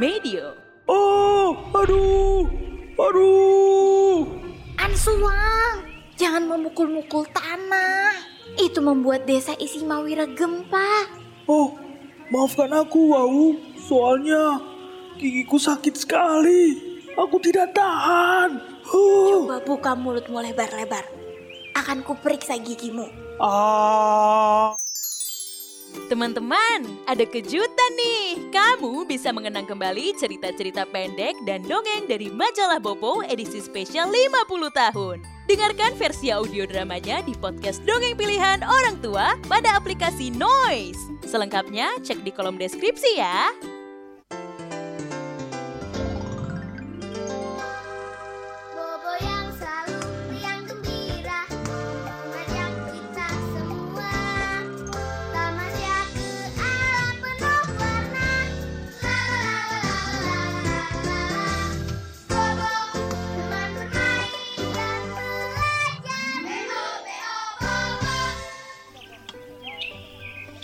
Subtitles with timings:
[0.00, 0.56] Medio.
[0.88, 2.48] Oh, aduh,
[2.96, 4.24] aduh.
[4.80, 5.84] Ansuang,
[6.16, 8.16] jangan memukul-mukul tanah.
[8.56, 11.08] Itu membuat desa Isimawira gempa.
[11.44, 11.76] Oh,
[12.32, 13.56] maafkan aku, Wau.
[13.78, 14.60] Soalnya
[15.20, 16.92] gigiku sakit sekali.
[17.12, 18.56] Aku tidak tahan.
[18.88, 19.44] Huh.
[19.44, 21.04] Coba buka mulutmu lebar-lebar.
[21.76, 23.08] Akan kuperiksa gigimu.
[23.36, 24.76] Ah.
[26.12, 28.52] Teman-teman, ada kejutan nih.
[28.52, 34.44] Kamu bisa mengenang kembali cerita-cerita pendek dan dongeng dari majalah Bopo edisi spesial 50
[34.76, 35.24] tahun.
[35.48, 41.00] Dengarkan versi audio dramanya di podcast Dongeng Pilihan Orang Tua pada aplikasi Noise.
[41.24, 43.71] Selengkapnya cek di kolom deskripsi ya.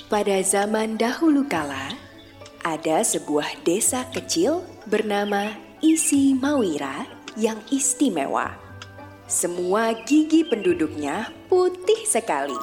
[0.09, 1.93] Pada zaman dahulu kala,
[2.65, 5.53] ada sebuah desa kecil bernama
[5.85, 7.05] Isi Mawira
[7.37, 8.57] yang istimewa.
[9.29, 12.57] Semua gigi penduduknya putih sekali.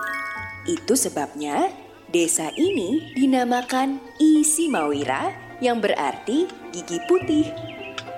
[0.66, 1.70] Itu sebabnya
[2.10, 5.30] desa ini dinamakan Isi Mawira
[5.62, 7.46] yang berarti gigi putih.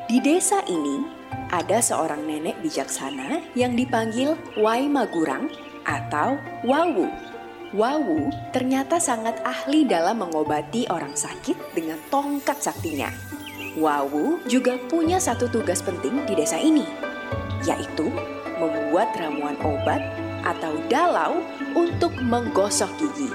[0.08, 1.03] Di desa ini
[1.52, 5.52] ada seorang nenek bijaksana yang dipanggil Wai Magurang
[5.84, 7.36] atau Wawu.
[7.76, 13.12] Wawu ternyata sangat ahli dalam mengobati orang sakit dengan tongkat saktinya.
[13.76, 16.88] Wawu juga punya satu tugas penting di desa ini,
[17.68, 18.08] yaitu
[18.56, 20.00] membuat ramuan obat
[20.48, 21.44] atau dalau
[21.76, 23.28] untuk menggosok gigi.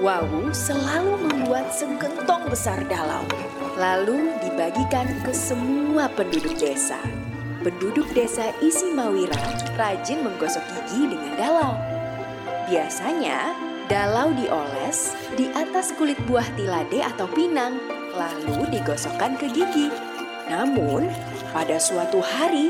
[0.00, 3.28] Wawu selalu membuat segentong besar dalau,
[3.76, 6.96] lalu dibagikan ke semua penduduk desa.
[7.60, 9.36] Penduduk desa Isi Mawira
[9.76, 11.74] rajin menggosok gigi dengan dalau.
[12.68, 17.80] Biasanya, dalau dioles di atas kulit buah tilade atau pinang,
[18.12, 19.88] lalu digosokkan ke gigi.
[20.48, 21.08] Namun,
[21.56, 22.68] pada suatu hari,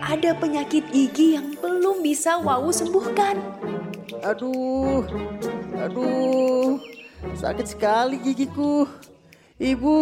[0.00, 3.36] ada penyakit gigi yang belum bisa Wawu sembuhkan.
[4.24, 5.04] Aduh,
[5.76, 6.80] aduh,
[7.36, 8.88] sakit sekali gigiku.
[9.60, 9.96] Ibu,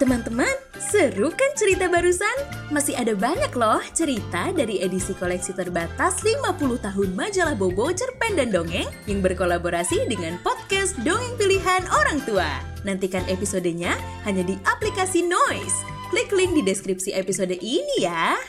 [0.00, 0.48] Teman-teman,
[0.80, 2.32] seru kan cerita barusan?
[2.72, 8.48] Masih ada banyak loh cerita dari edisi koleksi terbatas 50 tahun majalah Bobo, Cerpen dan
[8.48, 12.48] Dongeng yang berkolaborasi dengan podcast Dongeng Pilihan Orang Tua.
[12.80, 13.92] Nantikan episodenya
[14.24, 15.84] hanya di aplikasi Noise.
[16.08, 18.40] Klik link di deskripsi episode ini ya.